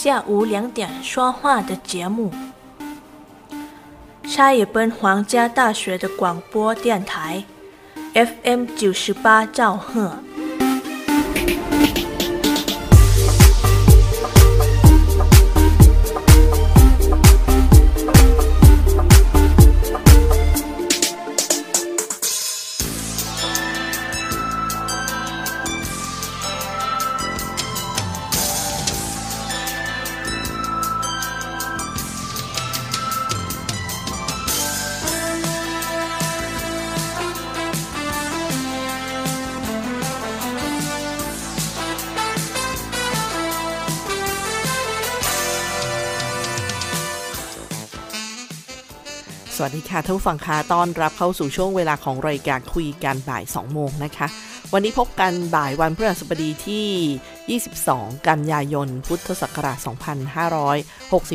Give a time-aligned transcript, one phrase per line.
[0.00, 2.32] 下午两点说话的节目。
[4.22, 7.42] 沙野奔皇家大学的广播电台
[8.14, 10.12] ，FM 九十八兆赫。
[49.60, 54.26] สวัสดีค่ะทุกฟังคะต้อนรับเข้าสู่ช่วงเวลาของรายการคุยกันบ่าย 2 โมงนะคะ
[54.72, 59.78] วันนี้พบกันบ่ายวันพฤหัสบดีที่ 22 กันยายน พุทธศักราช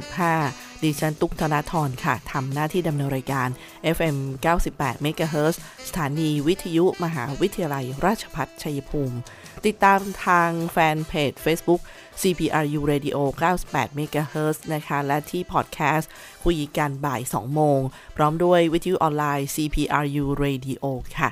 [0.08, 3.50] 2565 ดิฉันตุ๊กธนาธรค่ะทำหน้าที่ดำเนินรายการ
[3.96, 4.16] FM
[4.62, 5.56] 98 MHz
[5.88, 9.18] สถานีวิทยุมหาวิทยาลัยราชพัฒชัยภูมิ
[9.66, 11.82] ติดตามทางแฟนเพจ Facebook
[12.22, 13.18] CPRU Radio
[13.62, 16.12] 98 MHz นะคะ และที่พอดแคสต์
[16.44, 17.80] คุยกันบ่าย 2 โมง
[18.18, 20.84] พร้อมด้วยวิทยุออนไลน์ CPRU Radio
[21.20, 21.30] ค่ะ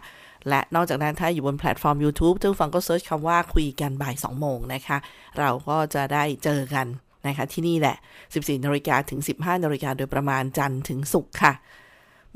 [0.50, 4.98] และนอกจากนั้นถ้าอยู่บนแพลตฟอร์ม YouTube ผู้ฟังก็เซิร์ชคำว่าคุยกันบ่าย 2 โมงนะคะ
[5.40, 6.88] เราก็จะได้เจอกัน
[7.28, 7.96] นะคะที่นี่แหละ
[8.30, 11.54] 14นาฬิกาถึง 15นาฬิกาโดยประมาณจันทร์ถึงศุกร์ค่ะ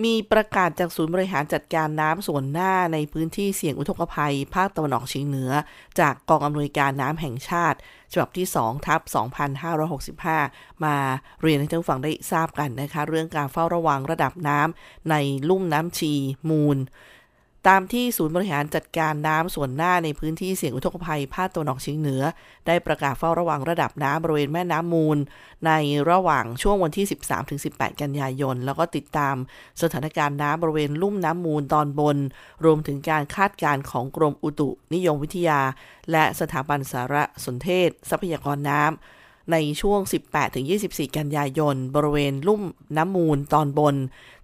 [0.03, 5.51] มีประกาศจากศูนย์บริหารจัดการน้ำส่วนหน้าในพื้นที่เสี่ยงอุทกภัย ภาคตะวันออกเฉียงเหนือ
[5.99, 7.77] จากกองอำนวยการน้ำแห่งชาติ
[8.13, 9.01] ฉบับที่2ทับ
[10.33, 10.95] 2565 มา
[11.41, 15.15] เรียนให้ท่านฟังได้ทราบกันนะคะ เรื่องการเฝ้าระวังระดับน้ำใน
[15.49, 16.13] ลุ่มน้ำชี
[16.49, 16.77] มูล
[17.67, 22.21] ตามที่ศูนย์บริหารจัดการน้ำส่วนหน้าในพื้นที่เสี่ยงอุทกภัยภาคตะวันออกเฉียงเหนือ
[22.67, 25.17] ได้ประกาศเฝ้าระวังระดับน้ำบริเวณแม่น้ำมูล
[25.65, 25.71] ใน
[26.09, 27.05] ระหว่างช่วงวันที่
[27.53, 29.35] 13-18 กันยายน แล้วก็ติดตาม
[29.81, 32.17] สถานการณ์น้ำบริเวณลุ่มน้ำมูลตอนบน
[32.65, 35.61] รวมถึงการคาดการณ์ของกรมอุตุนิยมวิทยา
[36.11, 39.14] และสถาบันสารสนเทศ ทรัพยากรน้ำ
[39.51, 39.99] ในช่วง
[40.57, 42.61] 18-24 กันยายน บริเวณลุ่ม
[42.97, 43.95] น้ำมูลตอนบน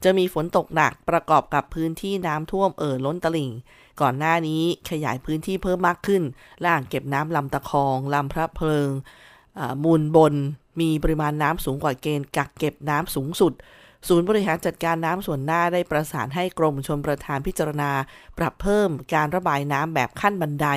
[0.03, 3.51] จะมีฝนตกหนักประกอบกับพื้นที่น้ำท่วมเอ่อล้นตลิ่ง
[4.01, 6.23] ก่อนหน้านี้ขยายพื้นที่เพิ่มมากขึ้น
[6.59, 8.89] และอ่างเก็บน้ำลำตะคองลำพระเพลิง
[9.83, 10.33] มูลบน
[10.79, 13.53] มีปริมาณน้ำสูงกว่าเกณฑ์กักเก็บน้ำสูงสุด
[14.07, 17.91] ศูนย์บริหารจัดการน้ำส่วนหน้าได้ประสานให้กรมชลประทานพิจารณา
[18.37, 20.67] ปรับเพิ่มการระบายน้ำแบบขั้นบันได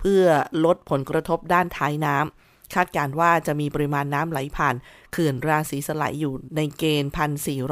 [0.00, 0.24] เพื่อ
[0.64, 2.43] ลดผลกระทบด้านท้ายน้ำ
[2.74, 4.74] คาดการว่าจะมีปริมาณน้ำไหลผ่าน
[5.12, 7.12] เขื่อนราศีสไลอยู่ในเกณฑ์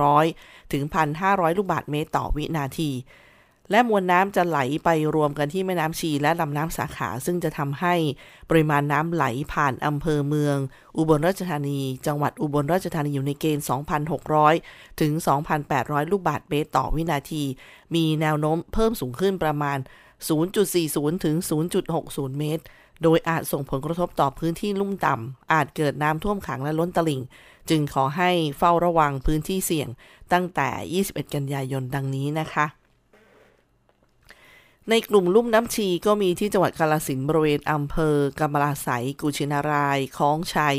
[0.04, 0.82] 1,400 ถึง
[1.20, 2.90] 1,500 ลูกบาศก์เมตรต่อวินาที
[3.70, 7.94] และมวลน้ำจะไหลไปรวมกันที่แม่น้ำชีและลำน้ำสาขา ซึ่งจะทำให้
[8.50, 10.56] ปริมาณน้ำไหลผ่านอำเภอเมือง
[10.96, 13.64] อุบลราชธานี จังหวัดอุบลราชธานีอยู่ในเกณฑ์
[14.30, 15.12] 2,600 ถึง
[15.62, 17.44] 2,800 ลูกบาศก์เมตรต่อวินาที
[17.94, 19.78] มีแนวโน้มเพิ่มสูงขึ้นประมาณ
[20.50, 21.36] 0.40 ถึง
[21.88, 22.64] 0.60 เมตร
[23.02, 27.22] โดยอาจส่งผลกระทบต่อพื้นที่ลุ่มต่ำ อาจเกิดน้ำท่วมขังและล้นตลิ่ง
[27.70, 29.88] จึงขอให้เฝ้าระวังพื้นที่เสี่ยง
[30.32, 30.68] ตั้งแต่
[31.04, 32.66] 21 กันยายนดังนี้นะคะ
[34.90, 38.88] ในกลุ่มลุ่มน้ำชีก็มีที่จังหวัดกาลสินบริเวณอำเภอกำลาไส
[39.20, 40.78] กุชินาราย คล้องชัย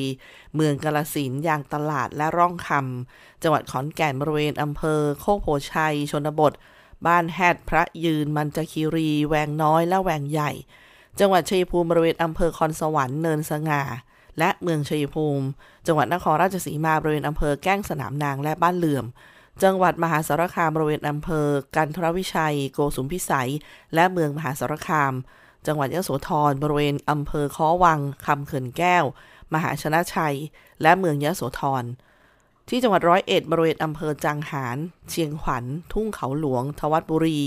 [0.55, 6.53] เมืองกาลสินยางตลาดและร่องคำจังหวัดขอนแก่นบริเวณอำเภอโคกโพชัย ชนบท
[7.05, 10.51] บ้านแฮดพระยืนมันจคีรี แวงน้อยและแวงใหญ่
[11.19, 13.81] จังหวัดชัยภูมิบริเวณอำเภอคอนสวรรค์เนินสง่า
[14.39, 15.45] และเมืองชัยภูมิ
[15.87, 19.05] จังหวัดนครราชสีมาบริเวณอำเภอแก้งสนามนางและบ้านเหลื่อม
[19.63, 23.51] จังหวัดมหาสารคามบริเวณอำเภอกันทรวิชัย โกสุมพิสัย
[23.93, 25.13] และเมืองมหาสารคาม
[25.67, 29.05] จังหวัดยโสธรบริเวณอำเภอค้อวังคำเขื่อนแก้ว
[29.53, 30.35] มหาชนะชัย
[30.81, 31.83] และเมืองยโสธร
[32.69, 34.77] ที่จังหวัดร้อยเอ็ดบริเวณอำเภอจังหาร
[35.09, 35.63] เชียงขวัญ
[35.93, 37.39] ทุ่งเขาหลวง ทวัดบุรี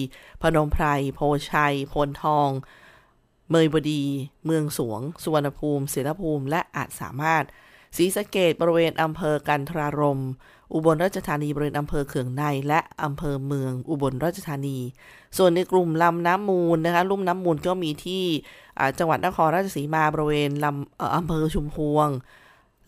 [0.43, 0.84] พนมไพร
[1.15, 2.50] โพชัยโพนทอง
[3.51, 4.03] เมยบดี
[4.47, 7.45] เมืองสวง สุวรรณภูมิเสรภูมิ และอาจสามารถ
[7.97, 10.22] ศรีสะเกดบริเวณอำเภอกันทรารม
[10.72, 14.78] อุบลราชธานีบริเวณอำเภอเขื่องใน และอำเภอเมืองอุบลราชธานี
[15.37, 18.25] ส่วนในกลุ่มลำน้ำมูลนะคะลุ่มน้ำมูลก็มีที่
[18.98, 22.09] จังหวัดนครราชสีมาบริเวณลำอำเภอชุมพวง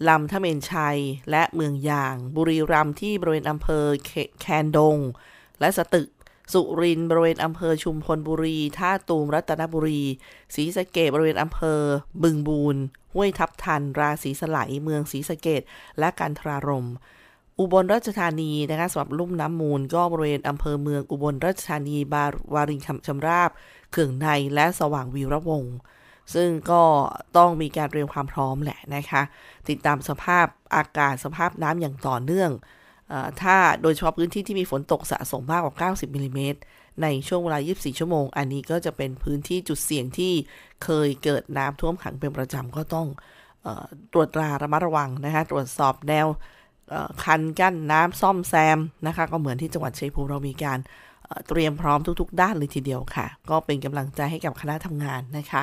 [0.09, 0.99] ลำทะเมนชัย
[1.31, 3.85] และเมืองยาง บุรีรัมย์ที่บริเวณอำเภอ
[4.41, 4.97] แคนดง
[5.61, 6.09] และสตึก
[6.53, 10.03] สุรินทร์บริเวณอำเภอชุมพลบุรี ท่าตูมรัตนบุรี
[10.55, 11.81] ศรีสะเกดบริเวณอำเภอ
[12.23, 12.77] บึงบูน
[13.15, 15.63] ห้วยทับทัน ราศีสไลเมืองศรีสะเกด
[15.99, 16.89] และกันทรารม
[17.59, 22.25] อุบลราชธานีนะคะสำหรับลุ่มน้ำมูล ก็บริเวณอำเภอเมืองอุบลราชธานีบา
[22.55, 23.51] วารินคำชำราบ
[23.93, 25.75] เขื่องในและสว่างวีระวงศ์
[26.35, 26.83] ซึ่งก็
[27.37, 29.23] ต้องมีการเตรียมความพร้อมแหละนะคะ
[29.69, 30.47] ติดตามสภาพ
[30.77, 32.51] อากาศสภาพน้ำอย่างต่อเนื่อง
[33.43, 36.61] ถ้าโดยเฉพาะพื้นที่ที่มีฝนตกสะสมมากกว่า 90มิลิเมตร
[37.03, 40.33] ในช่วงเวลา 24 ชั่วโมง อันนี้ก็จะเป็นพื้นที่จุดเสี่ยงที่
[40.85, 43.07] เคยเกิดน้ำท่วมขังเป็นประจำก็ต้อง
[44.13, 46.27] ตรวจตราระมัดระวังนะคะตรวจสอบแนว
[47.25, 50.79] คันกั้นน้ำซ่อมแซมนะคะ ก็เหมือนที่จังหวัดชัยภูมิเรามีการ
[51.49, 55.63] เตรียมพร้อมทุก ๆ ด้านเลยทีเดียวค่ะ ก็เป็นกำลังใจให้กับคณะทำงานนะคะ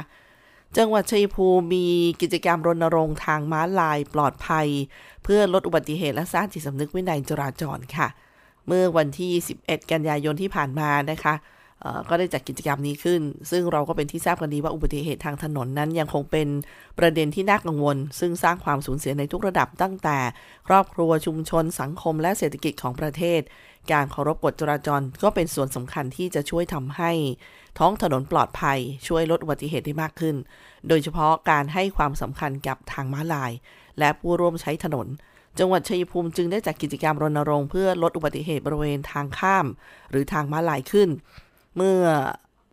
[0.77, 1.87] จังหวัดชัยภูมิมี
[2.21, 4.67] กิจกรรมรณรงค์ทางม้าลายปลอดภัย
[5.23, 8.07] เพื่อลดอุบัติเหตุและสร้างจิตสำนึกวินัยจราจรค่ะ
[8.67, 9.31] เมื่อวันที่
[9.61, 11.33] 11 กันยายนที่ผ่านมานะคะ
[12.09, 16.47] ก็ได้จัดกิจกรรมนี้ขึ้น ซึ่งเราก็เป็นที่ทราบกันดีว่าอุบัติเหตุทางถนนนั้นยังคงเป็น
[16.99, 20.17] ประเด็นที่น่ากังวล ซึ่งสร้างความสูญเสียในทุกระดับตั้งแต่
[20.67, 23.41] ครอบครัวชุมชน สังคมและเศรษฐกิจของประเทศ
[23.91, 27.11] การเคารพกฎจราจรก็เป็นส่วนสำคัญที่จะช่วยทำให้
[27.79, 30.35] ท้องถนนปลอดภัย ช่วยลดอุบัติเหตุได้มากขึ้น
[30.87, 33.51] โดยเฉพาะการให้ความสำคัญกับทางม้าลาย
[33.99, 35.07] และผู้ร่วมใช้ถนน
[35.59, 39.65] จังหวัดชัยภูมิจึงได้จัดกิจกรรมรณรงค์เพื่อลดอุบัติเหตุบริเวณทางข้าม
[40.11, 41.09] หรือทางม้าลายขึ้น
[41.77, 42.01] เมื่อ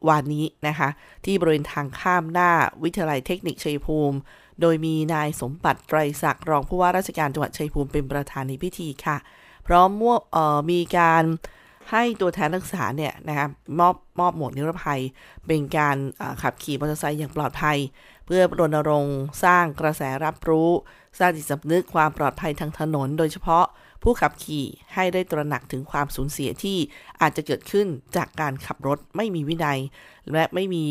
[0.09, 0.89] วานนี้นะคะ
[1.25, 2.51] ที่บริเวณทางข้ามหน้า
[2.83, 4.19] วิทยาลัยเทคนิคชัยภูมิ
[4.61, 9.17] โดยมีนายสมบัติไตรศักดิ์รองผู้ว่าราชการจังหวัดชัยภูมิเป็นประธานในพิธีค่ะ
[9.67, 10.15] พร้อมมว
[10.71, 11.25] มีการ
[11.91, 13.47] ให้ตัวแทนนักศึกษาเนี่ยนะคะ
[13.79, 15.01] มอบมอบหมวกนิรภัย
[15.47, 15.97] เป็นการ
[16.43, 17.79] ขับขี่มอเตอร์ไซค์อย่างปลอดภัย
[18.27, 20.71] เพื่อรณรงค์สร้างกระแสรับรู้
[21.19, 23.65] สร้างจิตสำนึกความปลอดภัยทางถนน โดยเฉพาะ
[24.03, 26.77] ผู้ขับขี่ให้ได้ตระหนักถึงความสูญเสียที่
[27.21, 29.79] อาจจะเกิดขึ้นจากการขับรถไม่มีวินัย
[30.33, 30.85] และไม่มี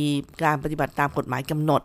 [0.43, 1.81] การปฏิบัติตามกฎหมายกำหนด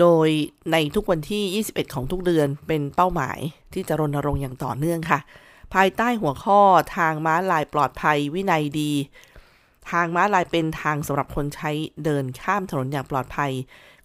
[0.00, 0.28] โดย
[0.72, 3.38] ในทุกวันที่ 21 ของทุกเดือนเป็นเป้าหมาย
[3.72, 5.18] ที่จะรณรงค์อย่างต่อเนื่องค่ะ
[5.74, 6.60] ภายใต้หัวข้อ
[6.96, 8.92] ทางม้าลายปลอดภัยวินัยดี
[9.90, 11.70] ทางม้าลายเป็นทางสำหรับคนใช้
[12.04, 13.52] เดินข้ามถนนอย่างปลอดภัย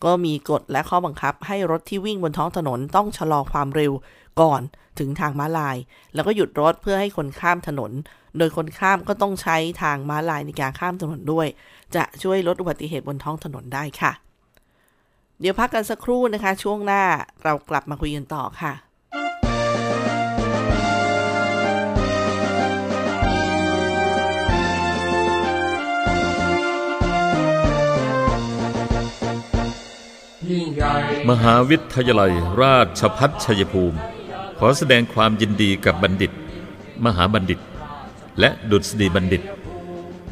[0.04, 3.92] ก็มีกฎและข้อบังคับให้รถที่วิ่งบนท้องถนนต้องชะลอความเร็ว
[4.42, 4.62] ก่อน
[5.00, 5.78] ถึงทางม้าลาย
[6.14, 7.92] แล้วก็หยุดรถเพื่อให้คนข้ามถนน
[8.38, 11.48] โดยคนข้ามก็ต้องใช้ทางม้าลายในการข้ามถนนด้วย
[11.96, 14.12] จะช่วยลดอุบัติเหตุบนท้องถนนได้ค่ะ
[15.40, 17.04] เดี๋ยวพักกันสักครู่นะคะ ช่วงหน้า
[17.44, 18.74] เรากลับมาคุยกันต่อค่ะ
[31.30, 34.00] มหาวิทยาลัยราชพัฒชัยภูมิ
[34.62, 36.32] ขอแสดงความยินดีกับบัณฑิต
[37.06, 37.60] มหาบัณฑิต
[38.40, 39.42] และดุษฎีบัณฑิต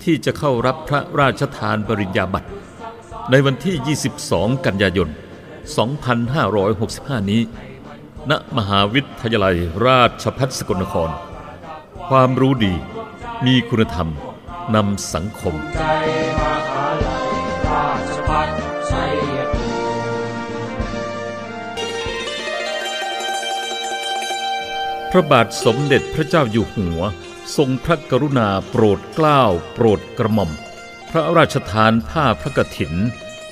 [0.04, 2.50] ที่จะเข้ารับพระราชทานปริญญาบัตร
[3.30, 3.98] ในวันที่
[4.28, 5.10] 22 กันยายน
[6.40, 7.42] 2565 นี้
[8.30, 11.10] ณ มหาวิทยาลัยราชพัฒสกลนคร
[12.10, 12.74] ความรู้ดี
[13.46, 14.10] มีคุณธรรม
[14.76, 15.56] นำสังคม
[25.12, 27.02] พระบาทสมเด็จพระเจ้าอยู่หัว
[27.56, 29.44] ทรงพระกรุณาโปรดเกล้า
[29.74, 30.52] โปรดกระหม่อม
[31.10, 32.94] พระราชทานผ้าพระกฐิน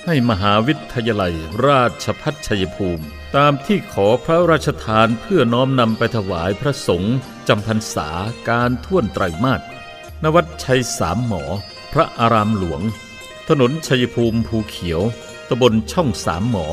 [0.05, 1.35] ให้มหาวิทยาลัย
[1.67, 3.05] ราชพัฒชัยภูมิ
[3.35, 7.15] ตามที่ขอพระราชทานเพื่อน้อมนำไปถวายพระสงฆ์
[7.47, 8.09] จำพรรษา
[8.49, 9.61] การท่วนไตรมาส
[10.23, 11.43] นวัดชัยสามหมอ
[11.93, 12.81] พระอารามหลวง
[13.47, 15.01] ถนนชัยภูมิภูเขียว
[15.49, 16.67] ตำบลช่องสามหมอ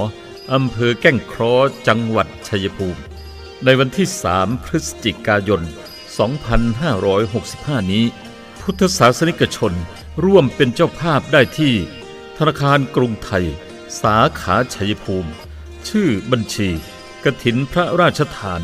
[0.53, 1.55] อำเภอแก้งครอ
[1.89, 3.03] จังหวัดชัยภูมิ
[3.65, 5.63] ในวันที่ 3 พฤศจิกายน
[6.97, 8.05] 2565 นี้
[8.61, 9.73] พุทธศาสนิกชน
[10.25, 11.75] ร่วมเป็นเจ้าภาพได้ที่
[12.39, 13.47] ธนาคารกรุงไทย
[14.03, 15.31] สาขาชัยภูมิ
[15.89, 16.69] ชื่อบัญชี
[17.25, 18.61] กถินพระราชทาน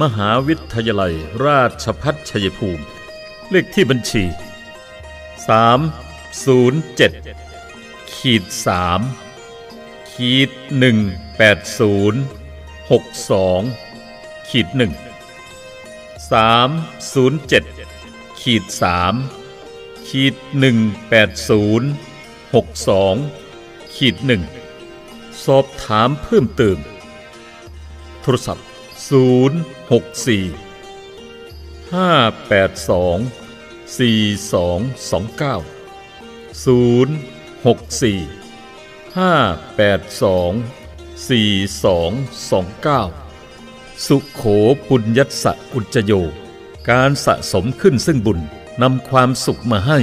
[0.00, 1.14] มหาวิทยาลัย
[1.46, 2.84] ราชพัฒชัยภูมิ
[3.50, 4.24] เลขที่บัญชี
[5.58, 8.42] 307ขีด
[9.26, 10.72] 3ขีด180
[12.88, 13.91] 62
[14.56, 14.92] ขีดหนึ่ง
[16.32, 16.68] สาม
[17.12, 17.64] ศูนย์เจ็ด
[18.40, 19.14] ขีดสาม
[20.08, 20.78] ขีดหนึ่ง
[21.08, 21.88] แปดศูนย์
[22.54, 23.14] หกสอง
[23.96, 24.42] ขีดหนึ่ง
[25.44, 26.78] สอบถามเพิ่มเติม
[28.22, 28.66] โทรศัพท์
[29.08, 29.58] ศูนย์
[29.92, 30.44] หกสี่
[31.94, 32.10] ห้า
[32.48, 33.18] แปดสอง
[33.98, 34.20] สี่
[34.52, 34.78] สอง
[35.10, 35.56] สองเก้า
[36.64, 37.14] ศูนย์
[37.66, 38.18] หกสี่
[39.18, 39.34] ห้า
[39.76, 40.52] แปดสอง
[41.28, 41.50] สี่
[41.84, 42.10] สอง
[42.50, 43.02] สองเก้า
[44.08, 44.42] สุขโข
[44.88, 46.12] ปุญญัสะอุจโย
[46.90, 48.38] การสะสมขึ้นซึ่งบุญ
[48.82, 49.98] นำความสุขมาให้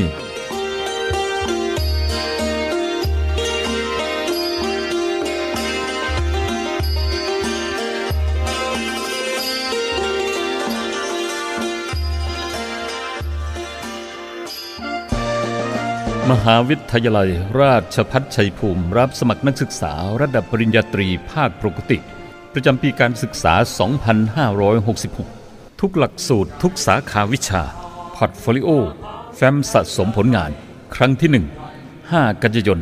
[16.30, 17.30] มหาวิทยาลัย
[17.62, 22.00] ราชภัฏชัยภูมิ รับสมัครนักศึกษาระดับปริญญาตรีภาคปกติ
[22.54, 23.54] ประจำปีการศึกษา
[24.82, 27.64] 2566 ทุกหลักสูตรทุกสาขาวิชา
[28.16, 28.70] Portfolio
[29.36, 30.52] แฟ้มสะสมผลงาน
[30.96, 31.30] ครั้งที่
[31.82, 32.80] 1 5 กันยายน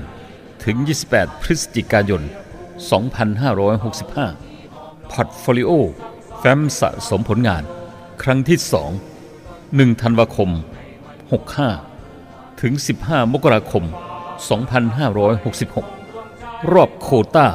[0.63, 0.75] ถึง
[1.09, 2.21] 28 พฤศจิกายน
[3.05, 5.71] 2565 Portfolio
[6.39, 7.63] แฟ้มสะสมผลงาน
[8.23, 8.57] ครั้งที่
[9.31, 10.49] 2 1 ธันวาคม
[11.75, 13.83] 65 ถึง 15 มกราคม
[15.87, 17.47] 2566 รอบโควตา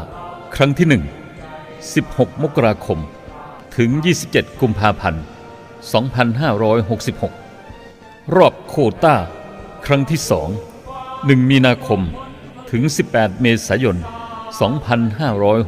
[0.56, 0.94] ครั้งที่ 1
[1.90, 2.98] 16 มกราคม
[3.76, 3.90] ถึง
[4.26, 5.22] 27 กุมภาพันธ์
[7.34, 9.14] 2566 รอบโควตา
[9.86, 10.20] ครั้งที่
[10.82, 12.00] 2 1 มีนาคม
[12.70, 13.96] ถึง 18 เมษายน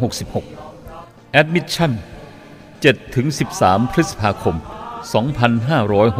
[0.01, 1.93] 2566 Admission
[2.55, 3.27] 7ถึง
[3.61, 4.57] 13 พฤษภาคม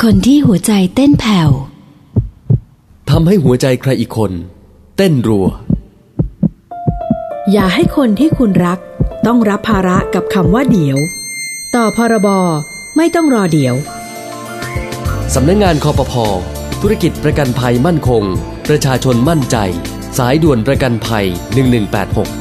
[0.03, 4.31] คนที่หัวใจเต้นแผ่วำให้หัวใจใครอีกคน
[4.97, 5.45] เต้นรัว
[7.51, 8.79] อย่าให้คนที่คุณรัก
[9.25, 10.97] ต้องรับภาระกับคำว่าเดี๋ยว
[11.75, 12.27] ต่อพรบ
[12.97, 13.75] ไม่ต้องรอเดี๋ยว
[15.33, 16.25] สำนักงงานคอปพอ
[16.81, 18.23] ธุรกิจประกันภัยมั่นคง
[18.67, 19.57] ประชาชนมั่นใจ
[20.17, 21.25] สายด่วนประกันภัย
[21.85, 22.38] 1186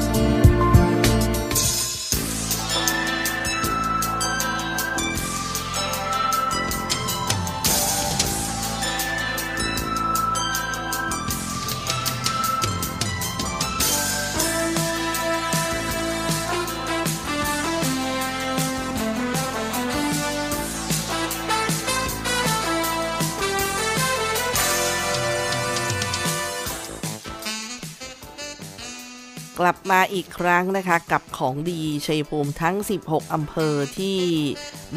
[29.59, 34.19] กลับมาอีกครั้งนะคะ กับของดีชัยภูมิทั้ง 16 อำเภอที่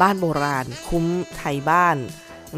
[0.00, 1.96] บ้านโบราณ คุ้มไทยบ้าน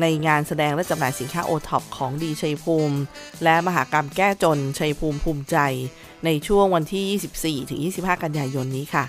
[0.01, 2.97] ในงานแสดงและจำหน่ายสินค้าโอท็อปของดีชัยภูมิ
[3.45, 5.57] และมหกรรมแก้จนชัยภูมิภูมิใจ
[6.25, 9.05] ในช่วงวันที่ 24-25 กันยายนนี้ค่ะ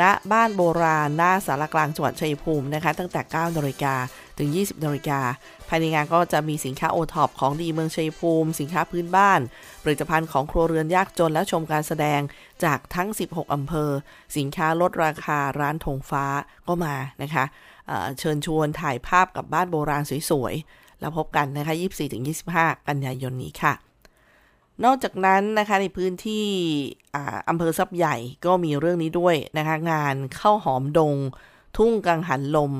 [0.00, 0.02] ณ
[0.32, 3.94] บ้านโบราณ หน้าศาลากลางจังหวัดชัยภูมินะคะ ตั้งแต่9นาฬิกา
[4.38, 5.20] ถึง 20นาฬิกา
[5.68, 9.40] ภายในงานก็จะมีสินค้าโอท็อปของดีเมืองชัยภูมิ สินค้าพื้นบ้าน
[9.82, 12.20] ผลิตภัณฑ์ของครัวเรือนยากจนและชมการแสดง
[12.64, 13.90] จากทั้ง 16 อำเภอ
[14.36, 16.24] สินค้าลดราคาร้านธงฟ้า
[16.66, 17.44] ก็มานะคะ
[17.86, 21.74] เเชิญชวนถ่ายภาพกับบ้านโบราณสวยๆ แล้วพบกันนะคะ
[22.30, 23.74] 24-25 กันยายนนี้ค่ะ
[24.84, 26.46] นอกจากนั้นนะคะในพื้นที่
[27.48, 28.16] อำเภอซับใหญ่
[28.46, 31.16] ก็มีเรื่องนี้ด้วยนะคะงานเข้าหอมดง
[31.76, 32.72] ทุ่งกังหันลม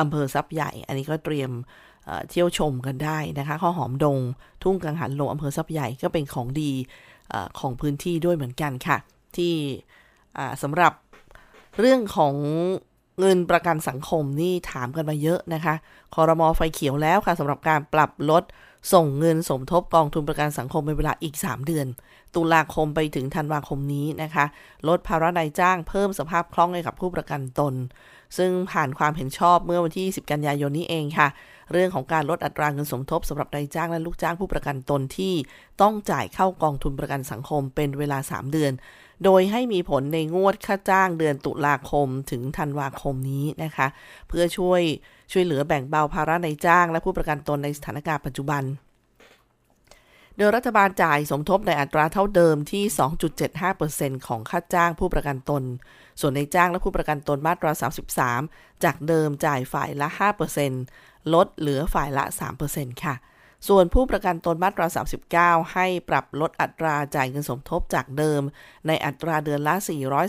[0.00, 1.50] อำเภอซับใหญ่ อันนี้ก็เตรียม
[2.30, 4.18] เที่ยวชมกันได้นะคะข้าวหอมดง
[4.62, 6.72] ทุ่งกังหันลมอำเภอซับใหญ่ก็เป็นของดี
[7.32, 8.96] อของพื้นที่ด้วยเหมือนกันค่ะ
[9.36, 9.54] ที่
[10.62, 10.92] สำหรับ
[11.80, 12.34] เรื่องของ
[13.20, 15.74] เงินประกันสังคมนี่ถามกันมาเยอะนะคะ
[16.14, 18.42] คอรมอไฟเขียวแล้วค่ะสำหรับการปรับลด
[18.92, 21.86] ส่งเงินสมทบกองทุนประกันสังคมเป็นเวลาอีก 3 เดือน
[22.34, 24.44] ตุลาคมไปถึงธันวาคมนี้นะคะ
[24.88, 27.74] ลดภาระนายจ้างเพิ่มสภาพคล่องให้กับผู้ประกันตน
[28.38, 31.28] ซึ่งผ่านความเห็นชอบเมื่อวันที่ 10 กันยายนนี้เองค่ะ
[31.72, 35.34] เรื่องของการลดอัตราเงินสมทบสำหรับนายจ้างและลูกจ้างผู้ประกันตนที่
[35.82, 38.72] ต้องจ่ายเข้ากองทุนประกันสังคมเป็นเวลา 3 เดือน
[39.24, 43.86] โดยให้มีผลในงวดค่าจ้างเดือนตุลาคมถึงธันวาคมนี้นะคะ
[44.28, 44.80] เพื่อช่วย
[45.32, 48.62] ช่วยเหลือแบ่งเบาภาระในจ้าง และผู้ประกันตนในสถานการณ์ปัจจุบัน
[50.36, 52.84] โดยรัฐบาลจ่ายสมทบในอัตราเท่าเดิมที่
[53.54, 55.62] 2.75%ของค่าจ้างผู้ประกันตน
[56.20, 57.72] ส่วนในจ้างและผู้ประกันตนมาตรา
[58.28, 60.08] 33 จากเดิมจ่ายฝ่ายละ
[60.70, 62.24] 5%ลดเหลือฝ่ายละ
[62.64, 63.14] 3%ค่ะ
[63.68, 64.86] ส่วนผู้ประกันตนมาตรา
[65.60, 68.42] 39 ให้ปรับลดอัตราจ่ายเงินสมทบจากเดิม
[68.86, 69.74] ในอัตราเดือนละ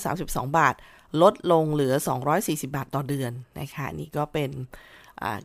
[0.02, 0.76] 432 บาท
[1.22, 1.94] ลดลงเหลือ
[2.32, 4.50] 240 บาทต่อเดือนนะคะนี่ก็เป็น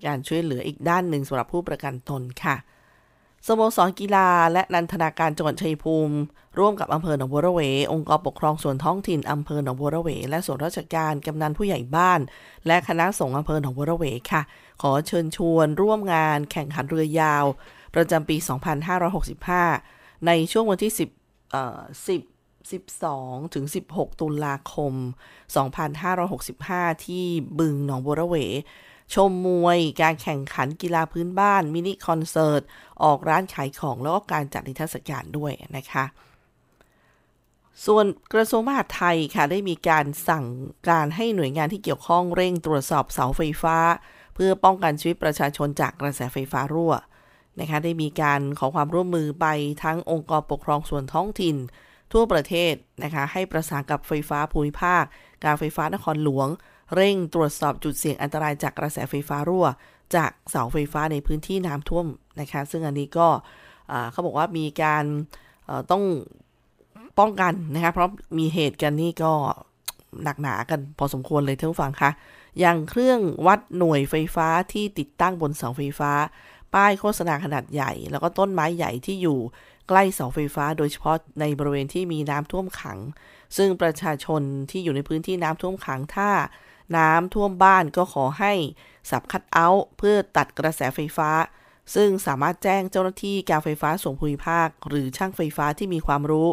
[0.07, 2.57] การช่วยเหลืออีกด้านหนึ่งสำหรับผู้ประกันตนค่ะ
[3.47, 6.17] สโมสรกีฬาและนันทนาการจังหวัดชัยภูมิ
[6.59, 7.61] ร่วมกับอำเภอหนองบัวระเว
[7.93, 12.21] องค์กรปกครองส่วนท้องถิ่นอำเภอหนองบัวระเว และส่วนราชการกำนันผู้ใหญ่บ้าน
[12.67, 14.43] และคณะสงฆ์อำเภอหนองบัวระเวค่ะ
[14.83, 17.45] ขอเชิญชวนร่วมงานแข่งขันเรือยาว
[17.95, 18.37] ประจำปี
[19.71, 20.93] 2565 ในช่วงวันที่
[21.23, 22.23] 10เอ่อ10
[22.71, 24.95] 12 ถึง 16 ตุลาคม
[26.19, 27.25] 2565 ที่
[27.59, 28.37] บึงหนองบัวระเว
[29.15, 32.63] ชมมวย การแข่งขันกีฬาพื้นบ้าน มินิคอนเสิร์ต
[33.03, 36.05] ออกร้านขายของ แล้วก็การจัดนิทรรศการด้วยนะคะ
[37.87, 40.45] ส่วนกระทรวงมหาดไทยค่ะ ได้มีการสั่ง
[40.89, 43.77] การให้หน่วยงานที่เกี่ยวข้องเร่งตรวจสอบเสาไฟฟ้า
[44.35, 46.95] เพื่อป้องกันชีวิตประชาชนจากกระแสไฟฟ้ารั่ว
[47.61, 49.47] นะคะได้มีการขอความร่วมมือไป
[49.85, 51.57] ทั้งองค์กรปกครองส่วนท้องถิ่น
[52.13, 52.75] ทั่วประเทศ
[53.05, 55.03] นะคะให้ประสานกับไฟฟ้าภูมิภาค
[55.45, 56.49] การไฟฟ้านครหลวง
[56.95, 59.67] เร่งตรวจสอบจุดเสี่ยงอันตรายจากกระแสไฟฟ้ารั่ว
[60.17, 62.07] จากเสาไฟฟ้าในพื้นที่น้ำท่วม
[62.41, 63.29] นะคะซึ่งอันนี้ก็
[64.13, 65.05] เขาบอกว่ามีการ
[65.91, 66.03] ต้อง
[67.19, 69.33] ป้องกันนะคะเพราะมีเหตุกันนี่ก็
[70.25, 72.11] หนักหนากันพอสมควรเลยท่านผู้ฟังคะ
[72.61, 76.13] อย่างเครื่องวัดหน่วยไฟฟ้าที่ติดตั้งบนเสาไฟฟ้า
[76.75, 79.39] ป้ายโฆษณาขนาดใหญ่ แล้วก็ต้นไม้ใหญ่ที่อยู่
[79.89, 82.99] ใกล้เสาไฟฟ้า โดยเฉพาะในบริเวณที่มีน้ำท่วมขัง
[83.57, 86.31] ซึ่งประชาชนที่อยู่ในพื้นที่น้ำท่วมขังถ้า
[86.97, 88.53] น้ำท่วมบ้านก็ขอให้
[89.11, 91.31] สับคัดเอาท์เพื่อตัดกระแสไฟฟ้า
[91.95, 96.49] ซึ่งสามารถแจ้งเจ้าหน้าที่การไฟฟ้าส่วนภูมิภาค หรือช่างไฟฟ้าที่มีความรู้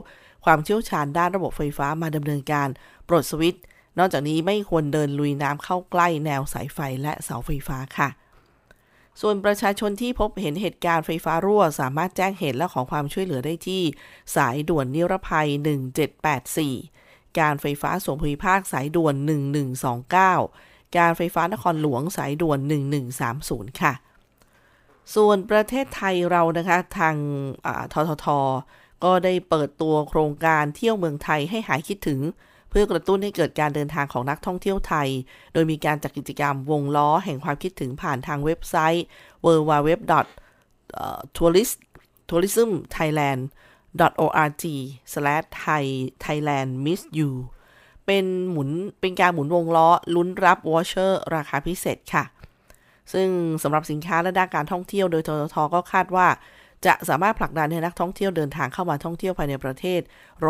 [0.45, 2.67] ความเชี่ยวชาญด้านระบบไฟฟ้ามาดำเนินการ
[3.07, 3.63] ปลดสวิตช์
[3.99, 8.09] นอกจากนี้ไม่ควรเดินลุยน้ำเข้าใกล้แนวสายไฟและเสาไฟฟ้าค่ะ
[9.21, 13.83] ส่วนประชาชนที่พบเห็นเหตุการณ์ไฟฟ้ารั่ว สามารถแจ้งเหตุและขอความช่วยเหลือได้ที่
[14.35, 15.47] สายด่วนนิรภัย
[16.63, 19.15] 1784 การไฟฟ้าส่วนภูมิภาคสายด่วน
[20.05, 22.59] 1129 การไฟฟ้านครหลวงสายด่วน
[23.19, 23.93] 1130 ค่ะ
[25.15, 27.15] ส่วนประเทศไทยเรานะคะทาง
[27.93, 28.27] ททท
[29.03, 32.19] ก็ได้เปิดตัวโครงการเที่ยวเมืองไทยให้หายคิดถึง
[32.79, 35.07] พื่อกระตุ้นให้เกิดการเดินทางของนักท่องเที่ยวไทย
[35.53, 39.05] โดยมีการจัดกิจกรรมวงล้อแห่งความคิดถึงผ่านทางเว็บไซต์
[39.45, 41.75] www.tourist
[42.29, 43.41] tourism thailand
[44.23, 44.63] org
[45.63, 45.83] thai
[46.25, 47.29] thailand miss you
[48.05, 48.69] เป็นหมุน
[48.99, 52.23] เป็นการหมุนวงล้อลุ้นรับวอชเชอร์ราคาพิเศษค่ะ
[53.13, 53.27] ซึ่ง
[53.63, 56.27] สำหรับสินค้าและด้านการท่องเที่ยวโดยททก็คาดว่า
[56.85, 60.01] จะสามารถผลักดันให้นักท่องเที่ยวเดินทางเข้ามาท่องเที่ยวภายในประเทศ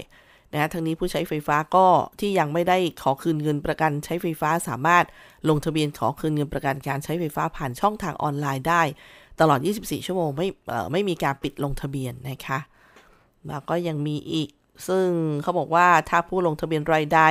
[0.54, 1.86] นะทั้งนี้ผู้ใช้ไฟฟ้าก็
[2.20, 5.06] ที่ยังไม่ได้ขอคืนเงินประกันใช้ไฟฟ้าสามารถ
[5.50, 8.82] ลงทะเบียนขอคืนเงินประกันการใช้ไฟฟ้าผ่านช่องทางออนไลน์ได้
[9.40, 10.48] ตลอด 24 ชั่วโมงไม่
[10.92, 12.60] ไม่มีการปิดลงทะเบียนนะคะ
[13.48, 14.50] แล้วก็ยังมีอีก
[14.88, 15.08] ซึ่ง
[15.44, 17.22] เขาบอกว่าถ้าผู้ลงทะเบียนรายใด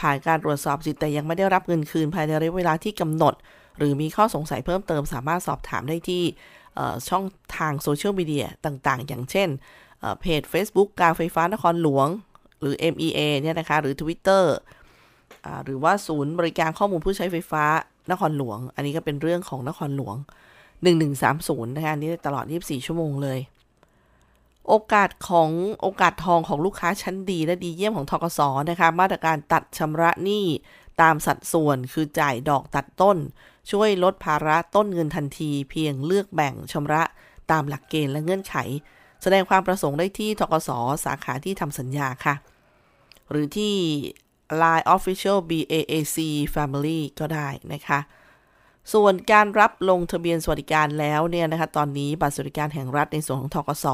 [0.00, 3.34] ผ่านการตรวจสอบสิทธิ์แต่ยังไม่ได้รับเงินคืนภายในระยะเวลาที่กำหนด
[3.78, 6.22] หรือมีข้อสงสัยเพิ่มเติมสามารถสอบถามได้ที่
[7.08, 7.24] ช่อง
[7.56, 9.48] ทางโซเชียลมีเดียต่างๆ อย่างเช่น
[10.20, 12.08] เพจ Facebook การไฟฟ้านครหลวง
[12.60, 14.44] หรือ MEA เนี่ยนะคะ หรือ Twitter
[15.64, 17.64] หรือว่าศูนย์บริการข้อมูลผู้ใช้ไฟฟ้า
[18.10, 20.16] นครหลวง อันนี้ก็เป็นเรื่องของนครหลวง
[20.90, 23.38] 1130 นะคะนี้ตลอด 24 ชั่วโมงเลย
[24.68, 25.50] โอกาสของ
[25.80, 30.46] โอกาสทองของลูกค้าชั้นดีและดีเยี่ยมของทกศนะคะ มาตรการตัดชำระหนี้
[31.00, 33.18] ตามสัดส่วนคือจ่ายดอกตัดต้น
[33.70, 37.02] ช่วยลดภาระต้นเงินทันที เพียงเลือกแบ่งชำระ
[37.50, 38.56] ตามหลักเกณฑ์และเงื่อนไข
[39.22, 40.70] แสดงความประสงค์ได้ที่ทกศ
[41.04, 42.34] สาขาที่ทำสัญญาค่ะ
[43.30, 43.74] หรือที่
[44.60, 46.16] Line Official BAAC
[46.54, 48.00] Family ก็ได้นะคะ
[48.92, 53.86] ส่วนการรับลงทะเบียนสวัสดิการแล้วเนี่ยนะคะ ตอนนี้บัตรสวัสดิการแห่งรัฐในส่วนของทกศ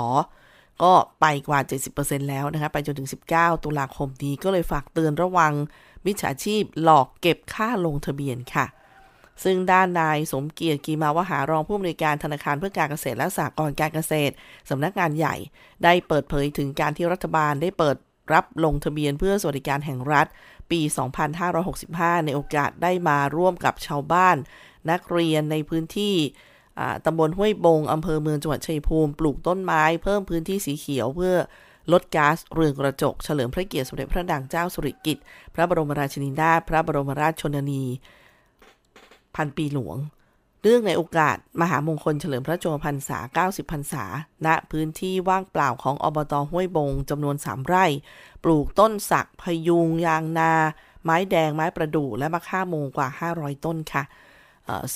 [0.82, 1.60] ก็ไปกว่า
[1.94, 5.52] 70%แล้วนะคะ ไปจนถึง 19 ตุลาคมนี้ก็เลยฝากเตือนระวัง
[6.06, 8.66] มิจฉาชีพหลอกเก็บค่าลงทะเบียนค่ะ
[9.44, 14.34] ซึ่งด้านนายสมเกียรติกีมาวหารองผู้อำนวยการธนาคารเพื่อการเกษตรและสหกรณ์การเกษตร
[14.70, 15.36] สำนักงานใหญ่
[15.84, 17.96] ได้เปิดเผยถึงการที่รัฐบาลได้เปิด
[18.32, 20.26] รับลงทะเบียนเพื่อสวัสดิการแห่งรัฐ
[20.70, 20.80] ปี
[21.52, 24.36] 2565 ในโอกาสได้มาร่วมกับชาวบ้าน
[24.90, 26.16] นักเรียนในพื้นที่
[27.06, 31.36] ตำบลห้วยบงอำเภอเมืองจังหวัดชัยภูมิ ปลูกต้นไม้เพิ่มพื้นที่สีเขียวเพื่อ
[31.92, 37.84] ลดก๊าซเรือนกระจก เฉลิมพระเกียรติสมเด็จพระนางเจ้าสุริกิติ์พระบรมราชินีนาถพระบรมราชชนนี
[39.36, 39.96] พันปีหลวง
[40.62, 43.18] เรื่องในโอกาสมหามงคลเฉลิมพระชนมพรรษา
[43.50, 44.04] 90 พรรษา
[44.46, 47.84] ณ พื้นที่ว่างเปล่าของอบตห้วยบงจำนวน 3 ไร่
[48.44, 50.52] ปลูกต้นสักพยุง ยางนา
[51.04, 54.02] ไม้แดงไม้ประดู่และมะข่าโมงกว่า 500 ต้นค่ะ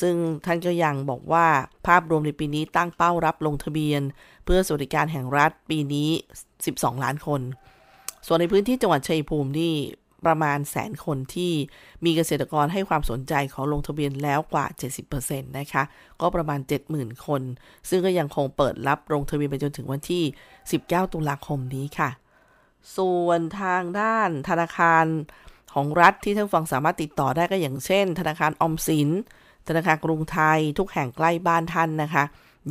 [0.01, 1.47] ซึ่งท่านก็ยังบอกว่า
[1.87, 4.03] ภาพรวมในปีนี้ตั้งเป้ารับลงทะเบียน
[4.45, 6.11] เพื่อสวัสดิการแห่งรัฐปีนี้
[6.57, 7.41] 12 ล้านคน
[8.27, 9.75] ส่วนในพื้นที่จังหวัดชัยภูมินี่
[10.27, 11.53] ประมาณแสนคนที่
[12.05, 14.67] มีเกษตรกรให้ความสนใจขอลงทะเบียนแล้วกว่า
[15.09, 15.83] 70%นะคะ
[16.21, 16.61] ก็ประมาณ
[16.93, 17.43] 70,000 คน
[17.89, 20.25] ซึ่งก็ยังคงเปิดรับลงทะเบียนไปจนถึงวันที่
[20.69, 22.11] 19 ตุลาคมนี้ค่ะ
[22.97, 25.05] ส่วนทางด้านธนาคาร
[25.73, 29.09] ของรัฐที่ท่านฟังสามารถติดต่อได้ก็อย่างเช่น ธนาคารอมสิน
[29.69, 32.25] ธนาคารกรุงไทยทุกแห่งใกล้บ้านท่านนะคะ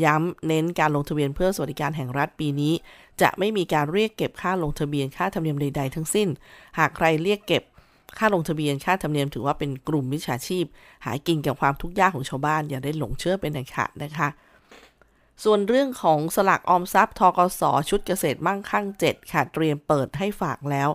[0.04, 2.74] ย้ำเน้นการลงทะเบียนเพื่อสวัสดิการแห่งรัฐปีนี้
[3.22, 6.28] จะไม่มีการเรียกเก็บค่าลงทะเบียนค่าธรรมเนียมใด ๆ ทั้งสิ้น
[6.78, 7.64] หากใครเรียกเก็บ
[8.18, 10.66] ค่าลงทะเบียนค่าธรรมเนียมถือว่าเป็นกลุ่มมิจฉาชีพ
[11.06, 14.30] หากินกับความทุกข์ยากของชาวบ้านอย่าได้หลงเชื่อเป็นอันขาดนะคะ
[15.44, 20.90] ส่วนเรื่องของสลากออมทรัพย์ทกสชุดเกษตรมั่งคั่ง 7 ค่ะเตรียมเปิดให้ฝากแล้ว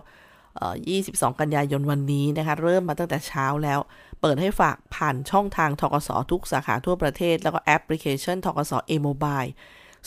[0.59, 3.79] 22 กันยายนวันนี้นะคะเริ่มมาตั้งแต่เช้าแล้ว
[4.21, 9.41] เปิดให้ฝากผ่านช่องทางทกสทุกสาขาทั่วประเทศ แล้วก็แอปพลิเคชันทกสเอโมบาย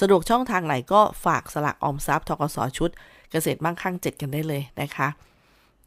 [0.00, 2.90] สะดวกช่องทางไหนก็ฝากสลักออมทรัพย์ทกสชุด
[3.30, 5.08] เกษตรมั่งคั่ง7กันได้เลยนะคะ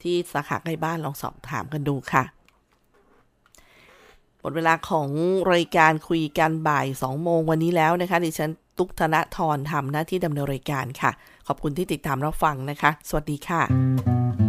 [0.02, 2.24] ที่สาขาใกล้บ้านลองสอบถามกันดูค่ะ
[4.40, 5.10] หมดเวลาของ
[5.54, 11.12] รายการคุยกันบ่าย 2 โมงวันนี้แล้วนะคะ ดิฉันตุกธนทรทำหน้าที่ดำเนินรายการค่ะ
[11.48, 14.47] ขอบคุณที่ติดตามรับฟังนะคะ สวัสดีค่ะ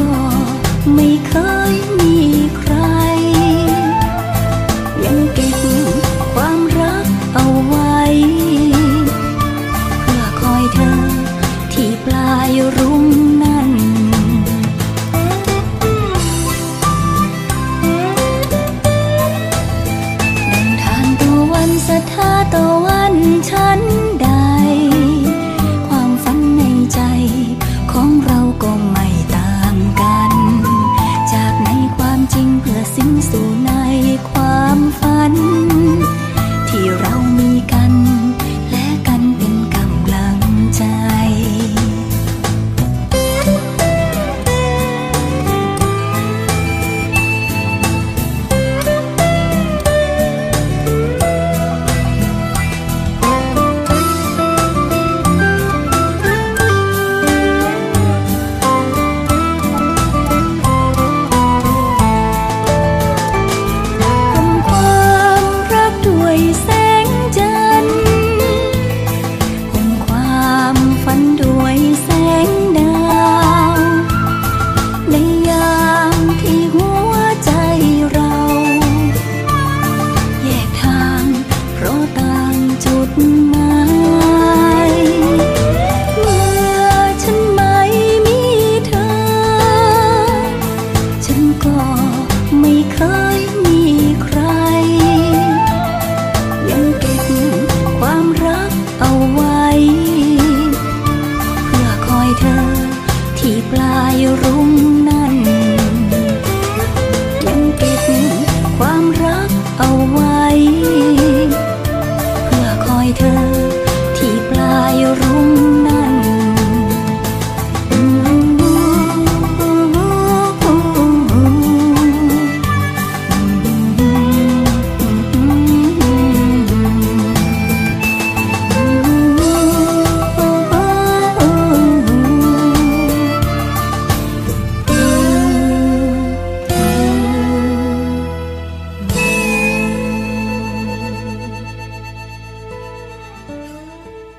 [0.00, 1.49] รุง